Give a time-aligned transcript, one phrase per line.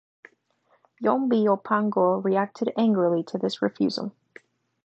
[1.03, 4.11] Yhombi-Opango reacted angrily to this refusal.